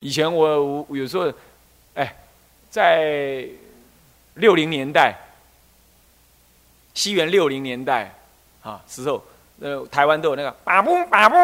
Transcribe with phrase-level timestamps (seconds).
[0.00, 1.30] 以前我我有时候，
[1.94, 2.16] 哎，
[2.70, 3.46] 在
[4.34, 5.14] 六零年代，
[6.94, 8.10] 西元六零年代
[8.62, 9.22] 啊时候，
[9.60, 11.36] 呃，台湾都有那个把木把木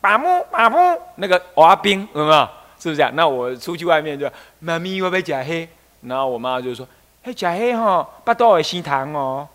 [0.00, 0.78] 把木把木
[1.16, 2.48] 那个滑冰，有没有？
[2.80, 3.14] 是不是这样？
[3.14, 4.30] 那我出去外面就
[4.60, 5.68] 妈咪我要假黑，
[6.00, 6.88] 然后我妈就说
[7.22, 9.46] ：“嘿，假黑哈，巴多会吸糖哦，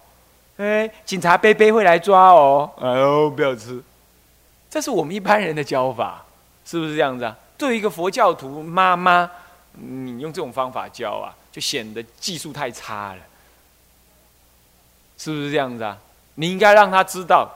[0.57, 3.81] 哎，警察贝贝会来抓哦，哎呦，不要吃。”
[4.69, 6.23] 这是我们一般人的教法，
[6.63, 7.35] 是不是这样子啊？
[7.63, 9.31] 作为一个佛教徒妈妈，
[9.71, 13.21] 你用这种方法教啊，就显得技术太差了，
[15.17, 15.97] 是不是这样子啊？
[16.35, 17.49] 你应该让他知道，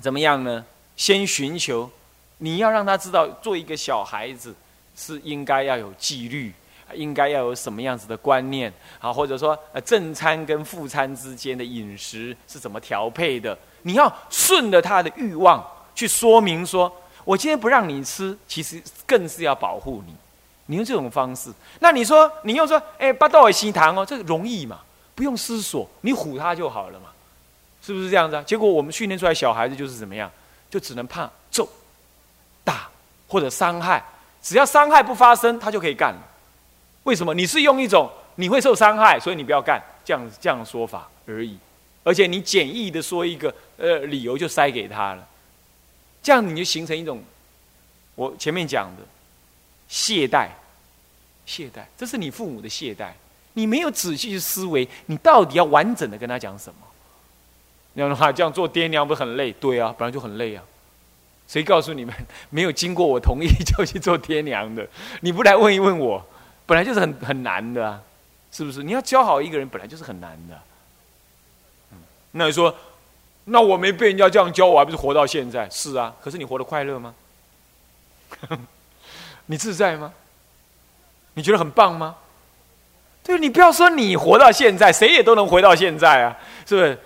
[0.00, 0.64] 怎么样呢？
[0.96, 1.90] 先寻求，
[2.38, 4.56] 你要让他知道，做一个小孩子
[4.96, 6.50] 是应该要有纪律，
[6.94, 13.54] 应该要有什么样子的观念啊，或者说呃正餐跟副餐之间的饮食是怎么调配的？
[13.82, 15.62] 你要顺着他的欲望
[15.94, 16.90] 去说明说。
[17.28, 20.14] 我今天不让你吃，其实更是要保护你。
[20.64, 24.80] 你用这种方式，那你说你又说，哎，八道也吸糖哦，这个容易嘛？
[25.14, 27.10] 不用思索，你唬他就好了嘛，
[27.82, 28.42] 是不是这样子啊？
[28.46, 30.30] 结果我们训练出来小孩子就是怎么样，
[30.70, 31.68] 就只能怕揍、
[32.64, 32.88] 打
[33.28, 34.02] 或者伤害，
[34.42, 36.20] 只要伤害不发生，他就可以干了。
[37.02, 37.34] 为什么？
[37.34, 41.58] 你是用一种你会受伤害，所以你不要干这样这样的说法而已，
[42.04, 45.28] 而且你简易的说一个呃理由就塞给他了。
[46.22, 47.22] 这样你就形成一种，
[48.14, 49.02] 我前面讲的
[49.88, 50.48] 懈怠，
[51.46, 53.10] 懈怠，这是你父母的懈怠。
[53.54, 56.80] 你没有仔细去思维，你到底要完整的跟他讲什么？
[57.94, 59.50] 那样的话，这样做爹娘不是很累？
[59.52, 60.62] 对啊，本来就很累啊。
[61.48, 62.14] 谁告诉你们
[62.50, 64.86] 没有经过我同意就去做爹娘的？
[65.22, 66.24] 你不来问一问我，
[66.66, 68.02] 本来就是很很难的啊，
[68.52, 68.82] 是不是？
[68.82, 70.60] 你要教好一个人，本来就是很难的。
[71.92, 71.98] 嗯，
[72.32, 72.74] 那你说？
[73.50, 75.68] 那我没被人家这样教，我还不是活到现在？
[75.70, 77.14] 是啊，可是你活得快乐吗？
[79.46, 80.12] 你自在吗？
[81.34, 82.16] 你觉得很棒吗？
[83.24, 86.98] 对，你不要说你活到现在，谁也都能活到现在啊，是不是？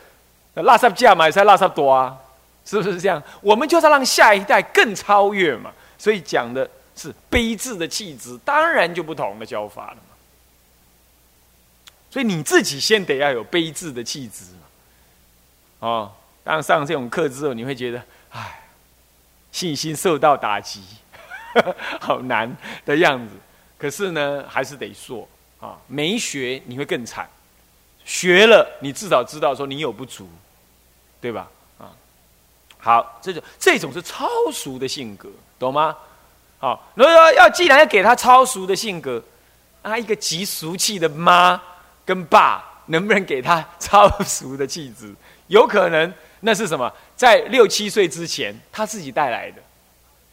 [0.63, 2.17] 拉萨架嘛，才拉萨多啊，
[2.65, 3.23] 是不是这样？
[3.41, 10.17] 我们就是让下一代更超越嘛，所以讲的是悲智的气质，当然就不同的教法了嘛。
[12.11, 14.45] 所以你自己先得要有悲智的气质
[15.81, 16.13] 嘛，哦。
[16.45, 18.63] 当上这种课之后，你会觉得，唉，
[19.53, 20.83] 信心受到打击，
[22.01, 23.35] 好难的样子。
[23.79, 25.29] 可是呢，还是得说
[25.61, 27.29] 啊，没学你会更惨，
[28.05, 30.29] 学了你至少知道说你有不足，
[31.21, 31.49] 对吧？
[31.79, 31.91] 啊，
[32.79, 35.29] 好，这种这种是超俗的性格，
[35.59, 35.97] 懂吗？
[36.59, 39.23] 好，如果要既然要给他超俗的性格，
[39.83, 41.61] 啊，一个极俗气的妈
[42.05, 45.15] 跟爸，能不能给他 超俗的气质？
[45.49, 46.13] 有可能。
[46.45, 46.93] 那是什么？
[47.15, 49.63] 在六七岁之前，他自己带来的，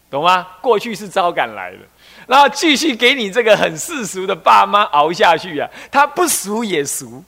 [0.09, 0.47] 懂吗？
[0.59, 1.79] 过去是招赶来的，
[2.27, 5.69] 然后继续给你这个很世俗的爸妈熬下去啊！
[5.91, 7.23] 他不俗也俗，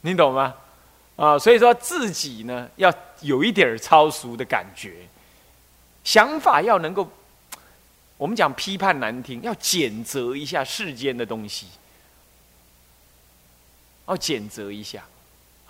[0.00, 0.54] 你懂吗？
[1.16, 5.06] 啊，所以说自己呢，要有一点超俗的感觉，
[6.04, 7.10] 想法要能够，
[8.16, 11.66] 我们讲批判难听，要谴责一下世间的东西，
[14.06, 15.04] 要谴责一下。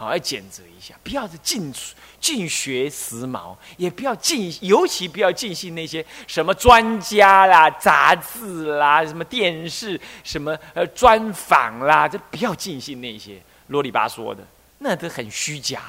[0.00, 1.75] 好，要检责一下，不要是尽
[2.20, 14.47] 尽学时髦，也不要尽，尤其不要尽信那些什么专家啦、杂志啦、什么电视、什么呃专访啦，这不要尽信那些啰里吧嗦的，
[14.78, 15.82] 那都很虚假。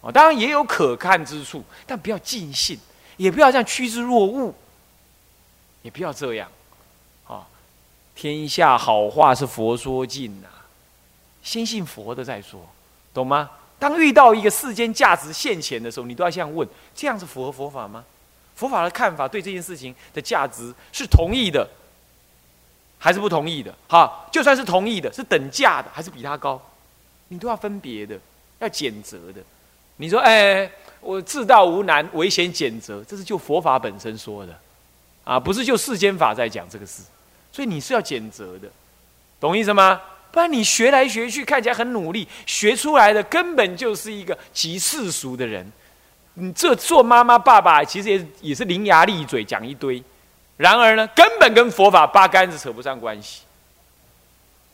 [0.00, 2.78] 哦，当然也有可看之处，但不要尽信，
[3.18, 4.54] 也不要这样趋之若鹜，
[5.82, 6.50] 也不要这样。
[7.26, 7.46] 啊，
[8.14, 10.48] 天下好话是佛说尽呐。
[11.46, 12.60] 先信佛的再说，
[13.14, 13.48] 懂吗？
[13.78, 18.04] 当遇到一个世间价值现前的时候，你都要这样问：这样是符合佛法吗？
[18.56, 21.68] 佛法的看法对这件事情的价值是同意的，
[22.98, 23.72] 还是不同意的？
[23.88, 26.60] 哈，就算是同意的，是等价的，还是比他高？
[27.28, 28.18] 你都要分别的，
[28.58, 29.40] 要谴责的。
[29.98, 30.68] 你说：哎，
[31.00, 34.58] 我自道无难，危险谴责，这是就佛法本身说的，
[35.22, 37.02] 啊，不是就世间法在讲这个事，
[37.52, 38.68] 所以你是要谴责的，
[39.38, 40.00] 懂意思吗？
[40.36, 45.66] 不然你学来学去，看起来很努力，学出来的根本就是一个极世俗的人。
[46.34, 50.04] 你这做妈妈爸爸，其实也也是伶牙俐嘴讲一堆，
[50.58, 53.44] 然而呢，根本跟佛法八竿子扯不上关系。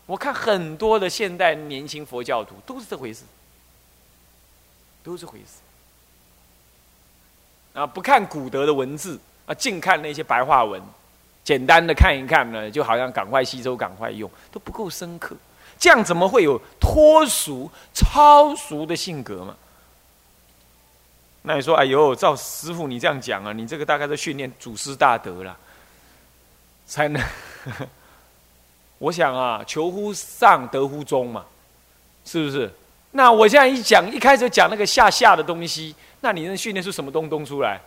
[0.04, 3.22] 我看很多的现代年轻佛教徒都是这回事，
[5.04, 5.60] 都是这回事。
[7.74, 9.16] 啊，不看古德的文字
[9.46, 10.82] 啊，净看那些白话文，
[11.44, 15.36] 简单的看一看呢，就好像赶快吸收、赶快用，都不够深刻。
[15.82, 19.56] 这样怎么会有脱俗、超俗的性格嘛？
[21.42, 25.56] 那你说，哎呦，赵师傅你这样讲啊，你这个大概在训练祖师大德了，
[26.86, 27.20] 才能。
[28.98, 31.44] 我想啊，求乎上得乎中嘛，
[32.24, 32.72] 是不是？
[33.10, 37.80] 那我现在一讲，一开始讲那个下下的东西，那你能训练出什么东东出来？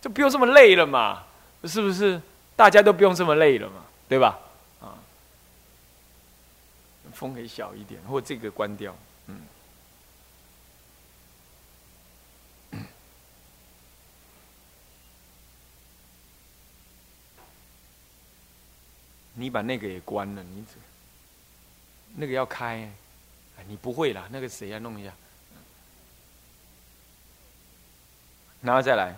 [0.00, 1.22] 就不用这么累了嘛，
[1.62, 2.20] 是不是？
[2.56, 4.36] 大家都不用这么累了嘛，对吧？
[7.16, 8.94] 风可以小一点，或这个关掉，
[9.26, 9.40] 嗯。
[19.38, 20.72] 你把那个也关了，你这
[22.14, 22.90] 那个要开，
[23.66, 25.12] 你不会啦，那个谁要弄一下，
[28.62, 29.16] 然后再来。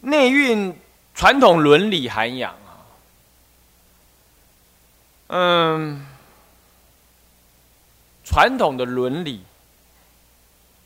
[0.00, 0.74] 内蕴
[1.14, 2.86] 传统伦理涵养啊，
[5.28, 6.06] 嗯，
[8.24, 9.42] 传统的伦理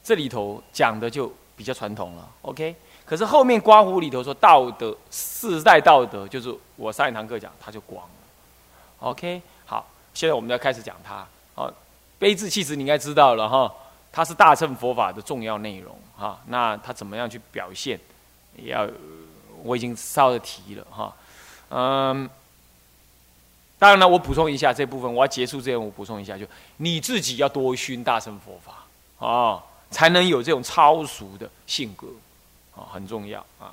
[0.03, 2.75] 这里头讲的就比较传统了，OK。
[3.05, 8.05] 可是后面刮胡里头说道德世代道德，就是我上一堂课讲，它就光。
[8.99, 11.27] OK，好，现在我们要开始讲它。
[11.55, 11.73] 好，
[12.19, 13.73] 悲智气质你应该知道了哈，
[14.13, 16.39] 它是大乘佛法的重要内容哈。
[16.47, 17.99] 那它怎么样去表现？
[18.57, 18.89] 要
[19.63, 21.15] 我已经稍微提了哈。
[21.71, 22.29] 嗯，
[23.79, 26.45] 当然了，我补充一下这部分，我要结束这样，我补充一下，就
[26.79, 32.09] 你自己要多熏大乘佛法啊，才能有这种超俗的性格
[32.75, 33.73] 啊，很重要啊。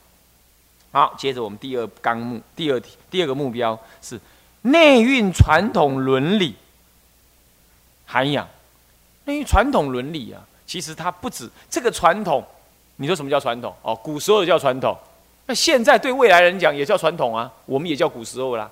[0.92, 4.20] 好，接着我们第二纲目，第二题，第二个目标是。
[4.68, 6.56] 内蕴传统伦理
[8.08, 8.48] 涵养，
[9.26, 12.44] 内蕴传统伦理啊，其实它不止这个传统。
[12.96, 13.72] 你说什么叫传统？
[13.84, 14.98] 哦，古时候叫传统，
[15.46, 18.68] 那现在对未来人讲也叫传统啊，我们也叫古时候啦，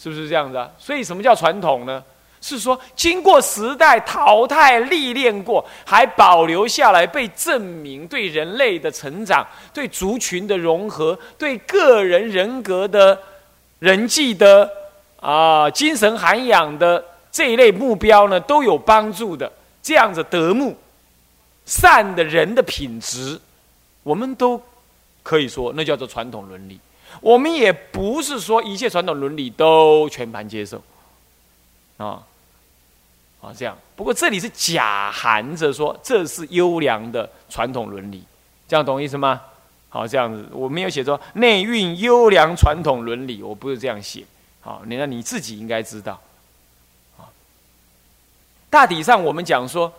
[0.00, 0.70] 是不是这样子啊？
[0.78, 2.02] 所以什么叫传统呢？
[2.40, 13.20] 是说经过时代淘汰历练过，还保留下来，被证明对人类的成长、对族群的融合、对个人人格的
[13.78, 14.70] 人际的。
[15.20, 19.52] 啊，精神涵养的这一类目标呢，都有帮助的。
[19.82, 20.74] 这样子德目
[21.66, 23.38] 善的人的品质，
[24.02, 24.58] 我们都
[25.22, 26.80] 可以说那叫做传统伦理。
[27.20, 30.82] 我们也不是说一切传统伦理都全盘接受，
[31.96, 32.22] 啊
[33.40, 33.76] 啊这样。
[33.96, 38.24] 不过这里是假含着说这是优良的传统伦理，
[38.68, 39.40] 这样懂意思吗？
[39.88, 44.24] 好，这样子我没有写说内蕴优良传统伦理，我不是这样写。
[44.60, 46.20] 好，你那你自己应该知道，
[47.18, 47.26] 啊，
[48.70, 49.92] 大体上我们讲说，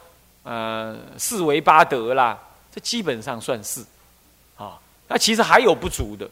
[0.43, 2.39] 呃，四维八德啦，
[2.73, 3.83] 这基本上算是，
[4.55, 6.29] 啊，那其实还有不足的。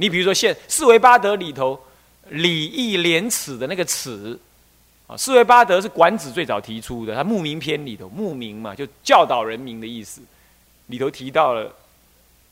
[0.00, 1.78] 你比如说，现四维八德里头，
[2.30, 4.38] 礼义廉耻的那个耻，
[5.06, 10.22] 啊，四维八德是管子最早提出的，他牧民篇里头，牧民嘛，就教导人民的意思，
[10.86, 11.70] 里头提到了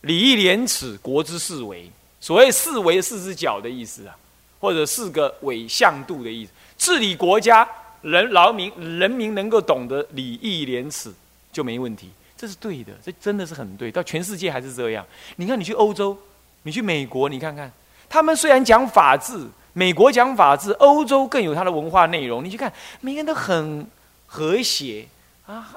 [0.02, 1.90] 礼义廉耻，国之四维，
[2.20, 4.14] 所谓四维四只脚的意思啊。
[4.60, 7.64] 或者四个伪向度的意思，治理国家，
[8.02, 11.12] 人劳民，人民能够懂得礼义廉耻
[11.52, 13.88] 就没问题，这是对的，这真的是很对。
[13.88, 15.06] 到全世界还是这样。
[15.36, 16.18] 你看，你去欧洲，
[16.62, 17.70] 你去美国，你看看，
[18.08, 22.44] 他们虽然讲法治，美国讲法治，欧洲更有它的文化内容。
[22.44, 23.86] 你去看，每个人都很
[24.26, 25.06] 和谐
[25.46, 25.70] 啊，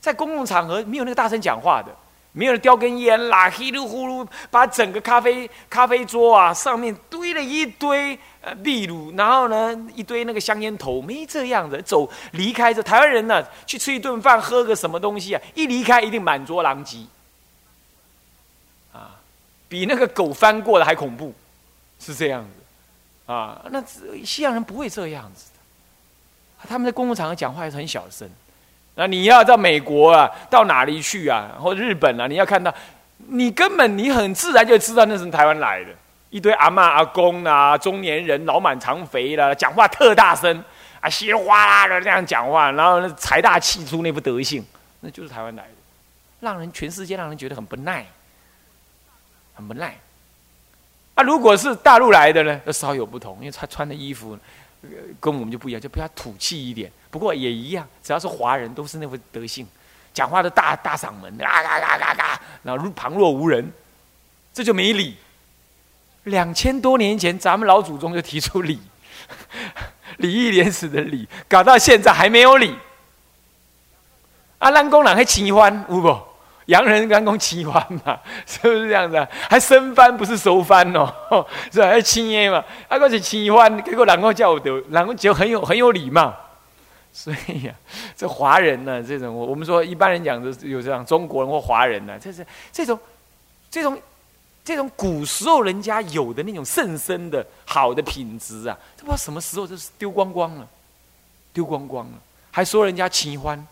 [0.00, 1.88] 在公共场合没有那个大声讲话的。
[2.34, 17.00] 没有人叼根烟啦，稀里呼噜把整个咖啡咖啡桌啊上面堆了一堆呃秘鲁，然后呢一堆那个香烟头，没这样的走离开这台湾人呢去吃一顿饭喝个什么东西啊，一离开一定满桌狼藉，
[19.72, 21.32] 比那个狗翻过的还恐怖，
[21.98, 23.82] 是这样子，啊，那
[24.22, 28.28] 西洋人不会这样子的，他们在公共场合讲话也是很小声。
[28.96, 31.56] 那你要到美国啊，到哪里去啊？
[31.58, 32.26] 或日本啊？
[32.26, 32.74] 你要看到，
[33.16, 35.90] 你根本你很自然就知道那是台湾来的，
[36.28, 40.62] 一堆阿妈阿公啊，中年人老满肠肥了，讲话特大声
[41.00, 44.62] 啊，稀里哗啦的这样讲话，然后财大气粗那副德性，
[45.00, 45.70] 那就是台湾来的，
[46.40, 48.04] 让人全世界让人觉得很不耐，
[49.54, 49.96] 很不耐。
[51.14, 54.38] 啊，如果是大陆来的呢，那稍有不同，因为他穿的衣服。
[55.20, 56.90] 跟我们就不一样，就比较土气一点。
[57.08, 59.64] 不过也一样，只要是华人，都是那副德性，
[60.12, 63.72] 讲话的大大嗓门，嘎嘎嘎嘎嘎，然后旁若无人，
[64.52, 65.16] 这就没理。
[66.24, 68.80] 两千多年前，咱们老祖宗就提出礼，
[70.18, 72.76] 礼义廉耻的礼，搞到现在还没有礼。
[74.58, 76.20] 阿兰公人还清欢，有不？
[76.72, 79.28] 洋人刚刚七番嘛， 是不是这样子？
[79.48, 81.12] 还生番不是熟番哦，
[81.70, 81.88] 是吧？
[81.88, 82.64] 还亲耶嘛？
[82.88, 86.34] 啊，个是七番，结果人家叫我的，人家就很有很有礼貌，
[87.12, 87.74] 所以呀，
[88.16, 92.98] 这华人呢，这种我我们说一般人讲的有这样中国人或华人呢，这是这种
[93.70, 94.00] 这种
[94.64, 100.66] 这种古时候人家有的那种甚深的好的品质啊，这不知道什么时候就是丢光光了，
[101.52, 102.18] 丢光光了，
[102.50, 103.66] 还说人家奇欢，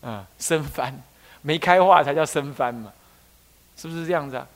[0.00, 0.98] 啊，生番
[1.44, 2.90] 没开化才叫生番嘛，
[3.76, 4.46] 是不是这样子啊？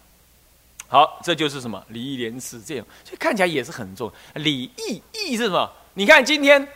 [0.88, 4.10] 好，这就是什么礼义廉耻这样，所以看起来也是很重。
[4.34, 5.70] 礼义义是什么？
[5.94, 6.66] 你看今天。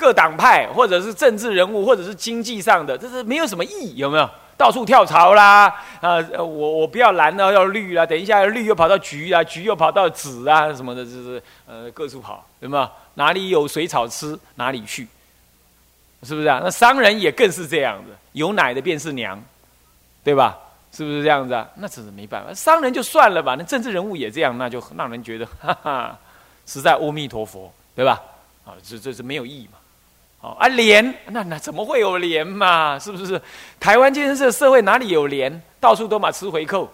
[0.00, 4.30] 各党派，或者是政治人物，或者是经济上的，这是没有什么意义，有没有？
[4.56, 5.66] 到处跳槽啦，
[6.00, 12.88] 啊，我我不要蓝了，要绿了，等一下绿又跑到橘啊，橘又跑到紫啊，什么的，就是呃，各处跑，有没有？
[13.14, 15.08] 哪里有水草吃，哪里去，
[16.22, 16.60] 是不是啊？
[16.62, 19.40] 那商人也更是这样子，有奶的便是娘，
[20.24, 20.58] 对吧？
[20.90, 21.68] 是不是这样子啊？
[21.76, 26.18] 那真是没办法，商人就算了吧，那政治人物也这样，那就让人觉得，哈哈，
[26.66, 28.20] 实在阿弥陀佛，对吧？
[28.64, 29.78] 啊，这这是没有意义嘛。
[30.40, 32.98] 哦啊，廉那那怎么会有廉嘛？
[32.98, 33.40] 是不是？
[33.78, 35.60] 台湾今天这个社会哪里有廉？
[35.78, 36.90] 到处都嘛吃回扣，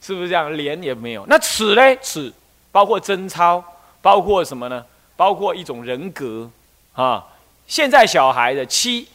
[0.00, 0.54] 是不是这样？
[0.56, 1.24] 廉也没有。
[1.26, 1.98] 那耻嘞？
[2.02, 2.32] 耻
[2.70, 3.64] 包括贞操，
[4.02, 4.84] 包括什么呢？
[5.16, 6.50] 包括一种人格
[6.92, 7.26] 啊。
[7.70, 9.06] 现在小孩的七，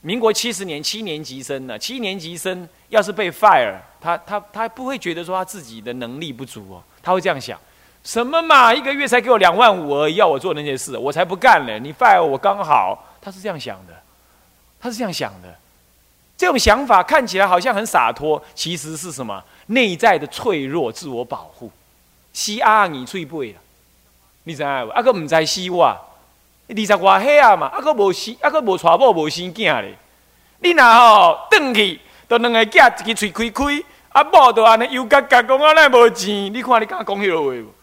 [0.00, 7.58] 民国七十年七年级生呢，七年级生要是被 fire，他他他不会觉得说他自己的能力不足哦，他会这样想。
[8.04, 8.72] 什么嘛！
[8.72, 11.76] 一个月才给我两万五而已，要我做那些事，我才不干呢！
[11.80, 14.00] 你 fire 我刚好，他是这样想的，
[14.78, 15.52] 他是这样想的。
[16.36, 19.42] 这种想法看起来好像很洒脱，其实是什么？
[19.66, 21.68] 内在的脆弱，自我保护。
[22.32, 23.58] 西阿你脆背了，
[24.44, 26.00] 你知阿阿哥唔知西哇？
[26.68, 29.94] 二十外岁啊嘛，阿哥无生，阿哥无娶某，无生囝咧。
[30.60, 33.64] 你若吼转去，都两个囝一个嘴开开，
[34.12, 36.52] 阿某都安尼又嘎嘎讲，我那无钱。
[36.52, 37.74] 你看你敢讲迄个话无？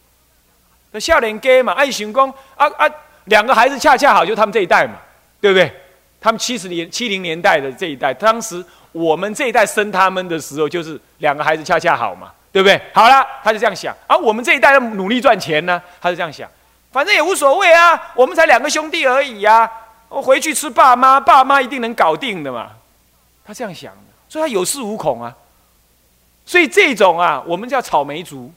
[0.91, 2.89] 那少年家嘛，爱想讲啊啊，
[3.25, 4.93] 两个孩子恰恰好就他们这一代嘛，
[5.39, 5.71] 对不对？
[6.19, 12.79] 他们七十年七零年代的这一代，当时我们这一代生他们的时候，就是两个孩子恰恰好嘛，对不对？
[12.93, 13.95] 好了，他就这样想。
[14.07, 16.49] 而我们这一代要努力赚钱呢，他就这样想，
[16.93, 19.69] 反正也无所谓啊，我们才两个兄弟而已呀，
[20.09, 22.71] 我回去吃爸妈，爸妈一定能搞定的嘛。
[23.43, 25.35] 他这样想的，所以他有恃无恐啊。
[26.45, 28.53] 所以这种啊，我们叫草莓族，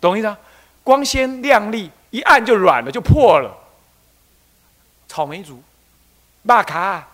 [0.00, 0.36] 懂意思啊？
[0.82, 3.56] 光鲜亮丽，一按就软了，就破了。
[5.08, 5.62] 草莓族，
[6.42, 7.08] 骂卡，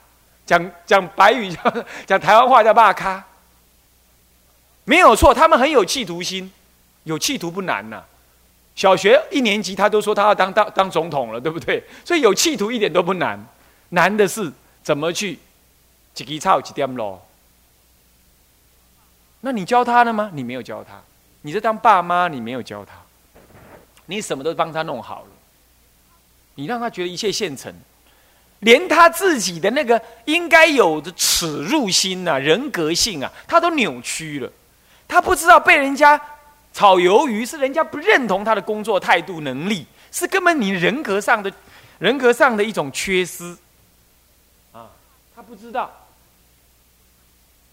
[0.45, 1.57] 讲讲白语
[2.07, 3.23] 讲台湾话叫骂卡，
[4.85, 6.53] 没有错，他们很有企图心，
[7.05, 8.03] 有企图不难呐。
[8.81, 11.85] 小学一年级他都说他要当当当总统了，对不对？
[12.03, 13.39] 所以有企图一点都不难，
[13.91, 14.51] 难的是
[14.83, 15.39] 怎么去
[16.15, 17.23] 几根草几点咯。
[19.43, 20.31] 那你教他了吗？
[20.33, 20.99] 你没有教他，
[21.43, 22.93] 你是当爸妈，你没有教他。
[24.07, 25.29] 你什么都帮他弄好了，
[26.55, 27.71] 你让他觉得一切现成，
[28.61, 34.51] 连他自己的那个应该有的耻辱心呐、人格性啊，他都扭曲了。
[35.07, 36.19] 他不知道被人家
[36.73, 41.53] 炒鱿鱼是人家不认同他的工作态度、能力，是根本你人格上的、
[41.99, 43.57] 人格上的一种缺失
[44.73, 44.91] 啊。
[45.35, 45.91] 他不知道，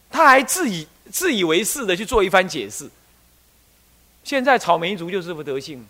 [0.10, 2.89] 他还自以自以为是的去做一番解释。
[4.24, 5.88] 现在草莓族就是不德性。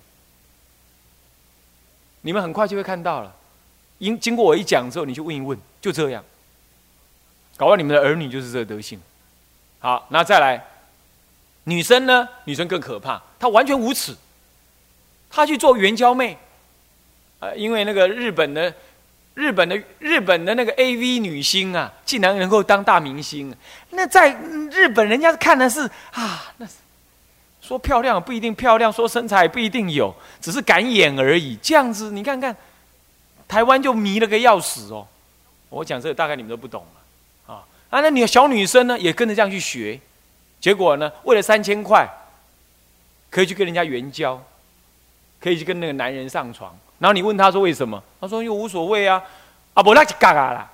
[2.22, 3.34] 你们很快就会看到了，
[4.00, 6.24] 因经过我一讲之后，你去问一问，就这样。
[7.56, 9.02] 搞到你们的儿女就是这德性。
[9.80, 10.64] 好，那再来，
[11.68, 12.28] 女生呢？
[12.46, 14.16] 女生更可怕，她完全无耻，
[15.30, 16.38] 她去做援交妹。
[17.40, 18.74] 呃，因为那个日本的、
[19.34, 23.54] 日本的、日本的那个 A V 女星啊，竟然能够当大明星，
[23.90, 24.34] 那在
[24.72, 25.82] 日本人家看的是
[26.12, 26.74] 啊，那是。
[27.60, 31.58] 说漂亮不一定漂亮，说身材不一定有，只是敢演而已。
[31.62, 32.56] 这样子，你看看，
[33.46, 35.06] 台湾就迷了个要死哦。
[35.68, 37.66] 我讲这个大概你们都不懂了啊。
[37.90, 40.00] 啊，那女小女生呢，也跟着这样去学，
[40.60, 42.08] 结果呢，为了三千块，
[43.30, 44.42] 可以去跟人家援交，
[45.40, 46.76] 可以去跟那个男人上床。
[47.00, 48.02] 然后你问他说为什么？
[48.20, 49.24] 他说又无所谓啊。
[49.74, 50.68] 啊，无那就嘎嘎啦，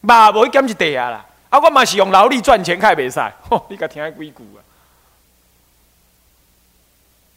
[0.00, 1.26] 嘛无一减就地啊啦。
[1.50, 3.32] 啊，我嘛是用劳力赚钱，开比赛。
[3.50, 4.62] 吼， 你甲听下鬼故啊？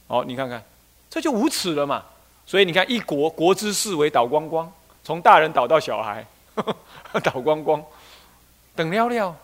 [0.07, 0.63] 哦，你看看，
[1.09, 2.03] 这就无耻了嘛！
[2.45, 4.71] 所以你看，一国国之事为倒光光，
[5.03, 6.25] 从大人倒到小孩，
[7.23, 7.83] 倒光光，
[8.75, 9.35] 等了了。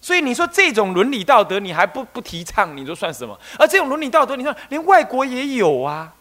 [0.00, 3.38] 所以你说这种伦理道德，你还不不提倡，你说算什么？
[3.58, 6.12] 而这种伦理道德，你看连外国也有啊，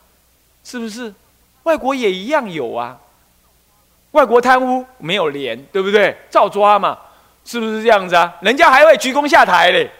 [0.63, 1.13] 是不是？
[1.63, 2.97] 外国也一样有啊。
[4.11, 6.17] 外国贪污没有廉，对不对？
[6.29, 6.97] 照抓嘛，
[7.45, 8.33] 是不是这样子啊？
[8.41, 9.91] 人家还会鞠躬下台嘞。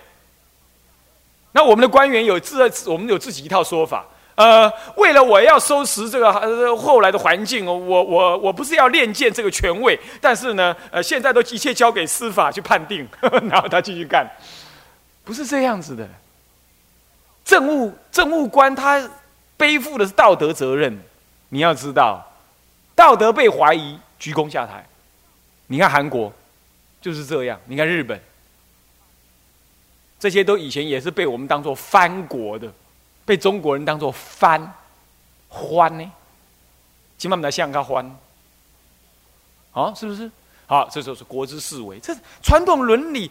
[1.52, 4.06] 那我们的官员有自我们有自己一套说法，
[4.38, 13.08] 呃，为了我要收拾这个后来的环境，我我我不是要练剑这个权位，但是呢，呃，现在都一切交给司法去判定，
[13.50, 14.30] 然后他继续干，
[15.24, 16.08] 不是这样子的。
[17.44, 19.10] 政务政务官他
[19.58, 21.00] 背负的是道德责任，
[21.50, 22.24] 你要知道，
[22.94, 24.86] 道德被怀疑，鞠躬下台。
[25.66, 26.32] 你看韩国
[27.02, 28.22] 就是这样，你看日本，
[30.20, 32.72] 这些都以前也是被我们当做藩国的。
[33.28, 34.74] 被中国人当做翻
[35.50, 36.12] 欢呢，
[37.18, 38.18] 起码我们像个欢，
[39.72, 40.32] 好是不是？
[40.66, 43.30] 好，这就是国之四维，这传统伦理，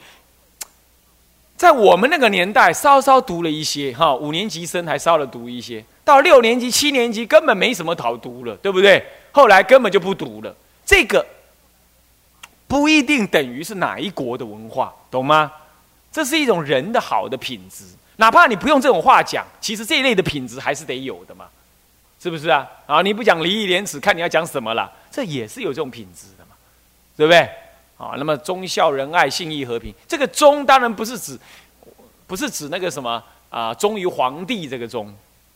[1.56, 9.02] 在我们那个年代稍稍读了一些哈，五年级生还稍了读一些，到六年级、七年级根本没什么讨读了，对不对？
[9.32, 11.26] 后来根本就不读了，这个
[12.68, 15.50] 不一定等于是哪一国的文化，懂吗？
[16.12, 17.84] 这是一种人的好的品质。
[18.16, 21.46] 哪怕你不用这种话讲，其实这一类的品质还是得有的嘛，
[22.18, 22.66] 是不是啊？
[22.86, 26.56] 啊，你不讲礼义廉耻，看你要讲什么了，这也是有这种品质的嘛，
[27.16, 27.48] 对不对？
[27.98, 31.38] 啊，那么忠孝仁爱信义和平，这个忠当然不是指，
[32.26, 35.06] 不是指那个什么啊，忠于皇帝这个忠，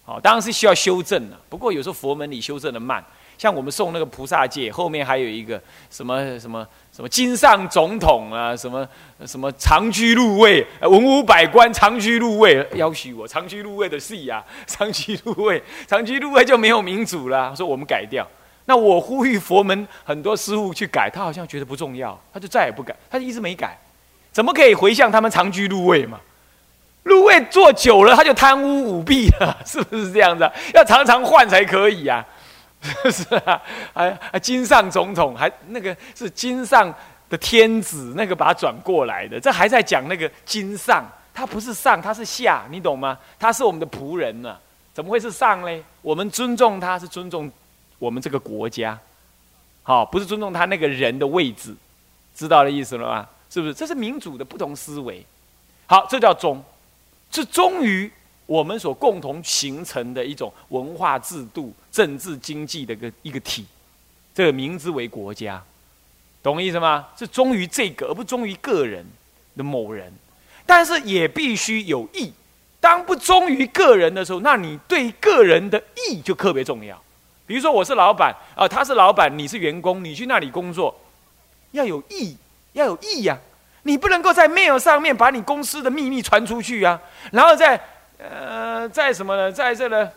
[0.06, 1.36] 啊，当然是需要修正的。
[1.48, 3.04] 不过有时候佛门里修正的慢，
[3.40, 6.66] 像我们送那个菩萨戒，后面还有一个什么什么。
[6.92, 8.86] 什么金上总统啊，什么
[9.24, 17.54] 什么长居入位，文武百官长居入位，要许我长居入位的戏呀， 长居入位，长居入位就没有民主了。
[17.56, 18.26] 说我们改掉，
[18.66, 23.78] 那我呼吁佛门很多师傅去改，他好像觉得不重要，他就再也不改，他就一直没改，
[24.32, 26.20] 怎么可以回向他们长居入位嘛？
[27.04, 30.50] 入位做久了，他就贪污舞弊了， 是不是这样子？
[30.74, 32.26] 要常常换才可以呀。
[33.12, 33.60] 是啊，
[33.92, 36.92] 还还金上总统，还那个是金上
[37.28, 43.18] 的天子，那个把它转过来的，这还在讲那个金上，他不是上，他是下，你懂吗？
[43.38, 44.56] 他是我们的仆人呢，
[44.94, 45.82] 怎么会是上嘞？
[46.00, 47.50] 我们尊重他是尊重
[47.98, 48.98] 我们这个国家，
[49.82, 51.76] 好，不是尊重他那个人的位置，
[52.34, 53.28] 知道的意思了吗？
[53.50, 53.74] 是不是？
[53.74, 55.22] 这是民主的不同思维。
[55.86, 56.64] 好，这叫忠，
[57.30, 58.10] 是忠于。
[58.50, 63.64] 我们所共同形成的一种文化制度、政治经济的一个一个体，
[64.34, 65.62] 这个名之为国家，
[66.42, 67.06] 懂意思吗？
[67.16, 69.06] 是忠于这个，而不忠于个人
[69.56, 70.12] 的某人。
[70.66, 72.32] 但是也必须有义。
[72.80, 77.00] 当不忠于个人的时候，那你对个人的义就特别重要。
[77.46, 80.92] 比如说，我是老板啊，他是老板，你是员工，你去那里工作，
[81.70, 82.36] 要有义，
[82.72, 83.38] 要有义呀。
[83.84, 87.80] 你不能够在 mail 上面把你公司的秘密传出去啊，然后在。
[88.22, 89.50] 呃，在什么呢？
[89.50, 90.10] 在这呢，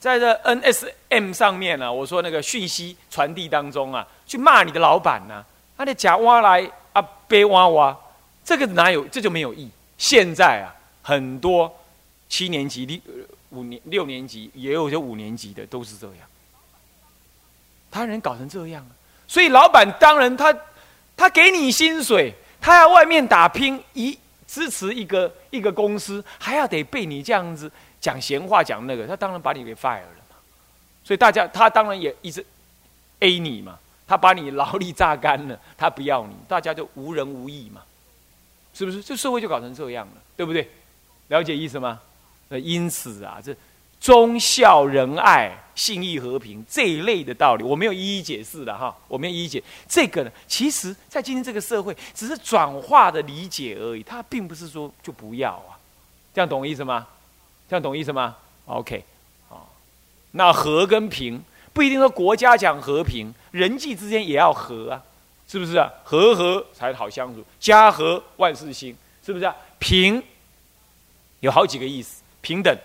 [0.00, 1.92] 在这 NSM 上面呢？
[1.92, 5.44] 我说那个讯息传递当中啊，去骂你的老板呢？
[5.76, 7.96] 他的假挖来啊，背挖挖，
[8.44, 9.04] 这个哪有？
[9.06, 9.70] 这就没有意义。
[9.96, 11.72] 现在啊，很多
[12.28, 13.00] 七年级、六
[13.50, 16.16] 五年、六年级，也有些五年级的都是这样。
[17.90, 18.84] 他人搞成这样
[19.28, 20.54] 所以老板当然他
[21.16, 24.18] 他给你薪水，他要外面打拼一。
[24.56, 30.36] 支持一个一个公司，还要得被你这样子讲闲话讲那个，他当然把你给 fire 了嘛。
[31.04, 32.42] 所以大家他当然也一直
[33.20, 37.82] A 你嘛，他把你劳力榨干了，他不要你，大家就无人无义嘛，
[38.72, 39.02] 是不是？
[39.02, 40.70] 这社会就搞成这样了，对不对？
[41.28, 42.00] 了解意思吗？
[42.48, 43.54] 那因此啊，这。
[44.00, 50.30] 忠孝仁爱、信义和平这一类的道理，我没有一一解释的哈，我没有一一解这个呢。
[50.46, 55.76] 其实，在今天这个社会，只是转化的理解而已，它并不是说就不要啊。
[56.32, 57.06] 这样懂意思吗？
[57.68, 59.02] 这样懂意思吗？OK，
[59.48, 59.58] 啊，
[60.32, 65.02] 那和跟平不一定说国家讲和平，人际之间也要和啊，
[65.48, 65.90] 是不是啊？
[66.04, 69.56] 和和才好相处，家和万事兴，是不是啊？
[69.78, 70.22] 平
[71.40, 72.76] 有好几个意思，平等。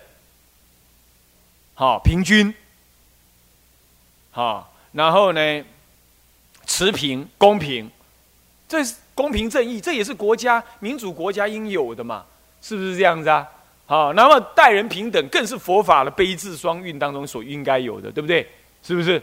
[1.74, 2.54] 好，平均，
[4.30, 5.64] 好，然后呢，
[6.66, 7.90] 持平、公平，
[8.68, 12.24] 这是公平正义，这也是国家民主国家应有的嘛，
[12.60, 13.48] 是不是这样子啊？
[13.86, 18.48] 好，那么待人平等，更是佛法的悲智双运当中所应该有的，对不对？
[18.82, 19.22] 是不是？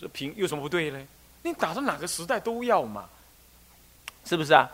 [0.00, 1.00] 这平有什么不对呢？
[1.42, 3.04] 你打到哪个时代都要嘛，
[4.24, 4.68] 是不是啊？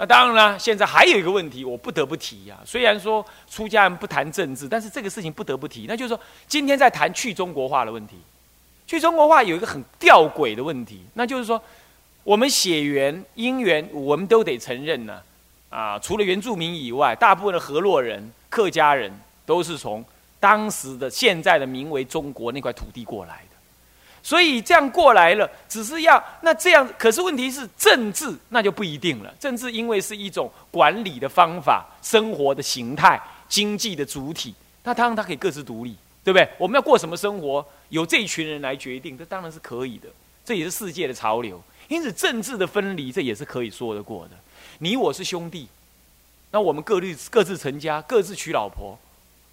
[0.00, 2.56] 那当然了，现在还有一个问题，我不得不提呀。
[2.64, 5.84] 虽然说出家人不谈政治，但是这个事情不得不提。
[5.86, 8.16] 那就是说，今天在谈去中国化的问题。
[8.86, 11.62] 去中国化有一个很吊诡的问题，那就是说，
[12.24, 15.20] 我们血缘因缘，我们都得承认呢。
[15.68, 19.12] 啊，除了原住民以外，大部分的河洛人、客家人
[19.44, 20.02] 都是从
[20.40, 23.44] 当时的现在的名为中国那块土地过来。
[24.22, 29.34] 所以这样过来了，只是要那这样，可是问题是政治那就不一定了。
[29.40, 34.54] 政治因为是一种管理的方法、生活的形态、经济的主体，
[34.84, 36.48] 那当然他可以各自独立，对不对？
[36.58, 40.08] 我们要过什么生活，由这一群人来决定，这当然是可以的。
[40.44, 41.62] 这也是世界的潮流。
[41.88, 44.30] 因此，政治的分离，这也是可以说得过的。
[44.78, 45.68] 你我是兄弟，
[46.50, 48.98] 那我们各立各自成家，各自娶老婆，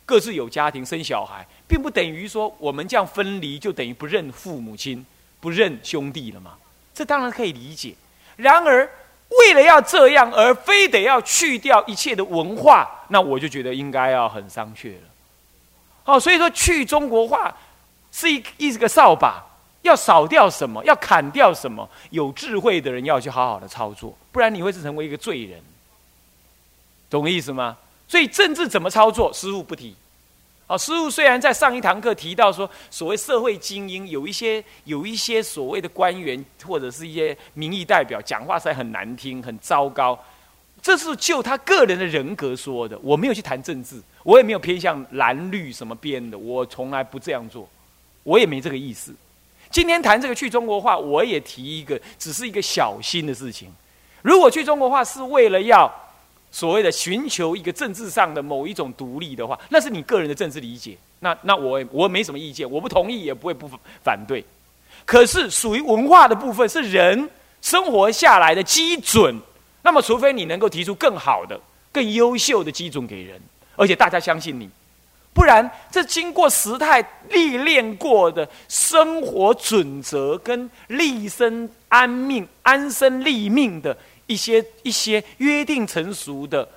[0.08, 5.06] 各自有家庭生小孩，并不等于说我们这样分离就等于不认父母亲、
[5.40, 6.54] 不认兄弟了嘛？
[6.96, 7.94] 这当然可以理解。
[8.38, 8.90] 然而，
[9.30, 15.02] 为了要这样而非得要去掉一切的文化，那我就觉得应该要很商榷了。
[16.06, 17.54] 好，所以说去中国化
[18.12, 19.44] 是一一个扫把。
[19.84, 20.84] 要扫掉什么？
[20.84, 21.88] 要砍掉什么？
[22.10, 25.62] 有智慧的人要去好好的操作，不然你会是成为一个罪人。
[27.10, 27.78] 懂我意思吗？
[28.08, 29.96] 所以政治怎么操作，师傅不提。
[30.66, 40.18] 好，师傅虽然在上一堂课提到说，所谓社会精英有一些有一些所谓的官员或者是一些民意代表讲话实在很难听、很糟糕，
[40.82, 43.00] 这是就他个人的人格说的。
[43.02, 47.68] 我没有去谈政治，我也没有偏向蓝绿什么边的，我从来不这样做，
[48.24, 49.14] 我也没这个意思。
[49.70, 53.72] 今天谈这个去中国化，我也提一个，只是一个小心的事情。
[54.22, 55.90] 如果去中国化是为了要
[56.52, 60.98] 所谓的寻求一个政治上的某一种独立的话，那是你个人的政治理解。
[61.20, 63.70] 那那我我没什么意见，我不同意也不会不
[64.04, 64.44] 反对。
[65.06, 67.30] 可是属于文化的部分是人
[67.62, 69.40] 生活下来的基准，
[69.82, 71.60] 那么除非你能够提出更好的、
[71.92, 73.40] 更优秀的基准给人，
[73.76, 74.70] 而且大家相信你。
[75.34, 83.96] 不然，这经过时态历练过的生活准则，跟立身安命、安身立命的
[84.28, 86.68] 一些一些约定成熟的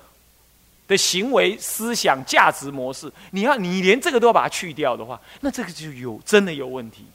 [0.87, 7.05] 的行为、思想、价值模式，你要你连这个都要把它去掉的话，那这个就有真的有问题，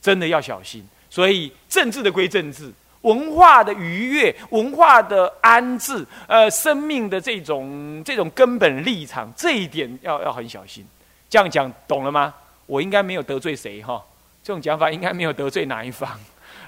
[0.00, 0.82] 真的要小心。
[1.10, 2.72] 所以，政治的归政治。
[3.02, 10.84] 文化的愉悦，文化的安置，呃，生命的这种这种根本立场，这一点要要很小心。
[11.30, 12.34] 这样讲懂了吗？
[12.66, 14.04] 我应该没有得罪谁哈？
[14.42, 16.10] 这种讲法应该没有得罪哪一方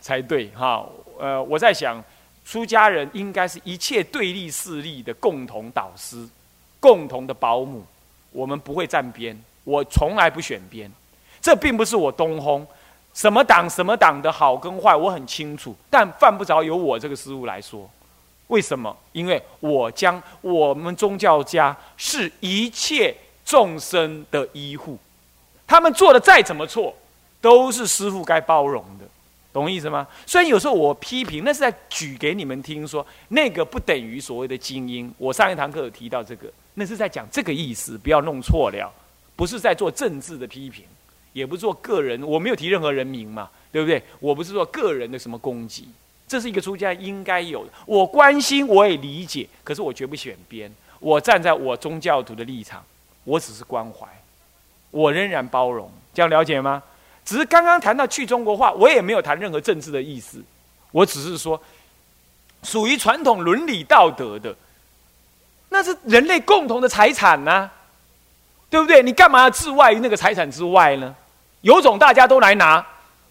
[0.00, 0.87] 才对哈？
[1.18, 2.03] 呃，我在想，
[2.50, 6.28] 出家人应该是一切对立势力的共同导师，
[6.80, 7.84] 共同的保姆。
[8.32, 10.90] 我们不会站边，我从来不选边。
[11.40, 12.66] 这并不是我东轰。
[13.14, 17.88] 什么党什么党的好跟坏，我很清楚，但犯不着由我这个师傅来说。
[18.48, 18.96] 为什么？
[19.12, 24.98] 因为我将我们宗教家是一切众生的医护，
[25.68, 26.92] 他们做的再怎么错，
[27.40, 29.04] 都是师傅该包容的，
[29.52, 30.06] 懂意思吗？
[30.26, 35.12] 虽然有时候我批评，那是在举给你们听，说那个不等于所谓的精英。
[35.18, 38.92] 我上一堂课有提到这个，那是在讲这个意思，不要弄错了，
[39.34, 40.84] 不是在做政治的批评。
[41.32, 44.02] 也不做个人，我没有提任何人名嘛，对不对？
[44.18, 45.88] 我不是做个人的什么攻击，
[46.26, 47.72] 这是一个出家应该有的。
[47.86, 50.68] 我关心，我也理解，可是我绝不选边。
[50.98, 52.84] 我站在我宗教徒的立场，
[53.22, 54.08] 我只是关怀，
[54.90, 56.82] 我仍然包容，这样了解吗？
[57.24, 60.42] 只是刚刚谈到去中国化，我也没有谈任何政治的意思，
[60.92, 61.61] 我只是说，
[62.62, 64.54] 属于传统伦理道德的，
[65.68, 67.70] 那是人类共同的财产呐。
[68.68, 69.02] 对不对？
[69.02, 71.12] 你干嘛要置外于那个财产之外呢？
[71.62, 72.87] 有种大家都来拿，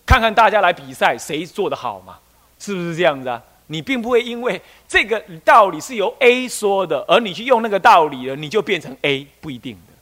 [0.05, 2.17] 看看大家来比赛谁做的好嘛？
[2.59, 3.41] 是不是这样子啊？
[3.67, 9.93] 你并不会因为这个道理是由 A 说的，而你去用那个道理了，你就变成 A，不一定的。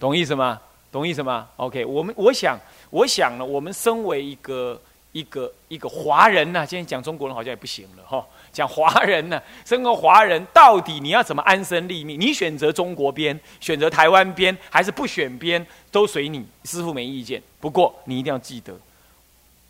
[0.00, 0.60] 懂意思吗？
[0.90, 2.58] 懂意思吗？OK，我们我想，
[2.90, 4.80] 我想呢，我们身为一个
[5.12, 8.24] 一个一个华人呢，今天讲中国人好像也不行了哈。
[8.52, 12.18] 讲华人呢，身为华人，到底你要怎么安身立命？
[12.18, 16.46] 你选择中国边，选择台湾边，还是不选边，都随你。
[16.64, 17.42] 师傅没意见。
[17.60, 18.74] 不过你一定要记得，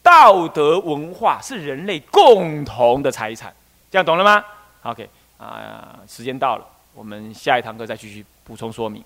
[0.02, 3.52] 道德文化是人类共同的财产。
[3.90, 4.44] 这样懂了吗
[4.82, 9.02] ？OK 啊，时间到了，我们下一堂课再继续补充说明。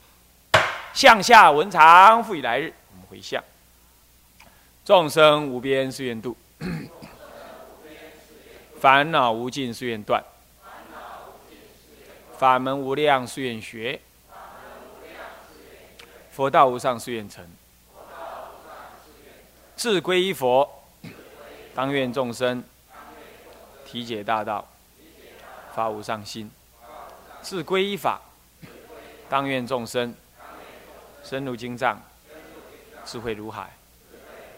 [0.92, 3.42] 向下文长，复以来日，我们回向。
[4.90, 6.36] 众生无边誓愿度。
[8.80, 10.20] 烦恼无尽誓愿断，
[12.36, 14.00] 法门无量誓愿学，
[16.32, 17.46] 佛道无上誓愿成。
[19.76, 20.68] 自归依佛，
[21.72, 22.64] 当愿众生
[23.86, 24.66] 体解大道，
[25.72, 26.50] 发无上心；
[27.40, 28.20] 自归依法，
[29.28, 30.12] 当愿众生
[31.22, 32.02] 深入经藏，
[33.04, 33.68] 智慧如海；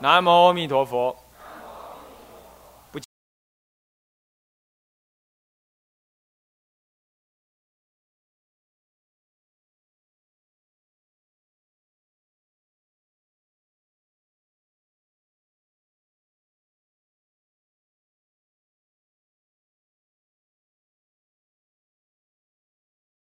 [0.00, 1.16] 南无阿弥陀佛。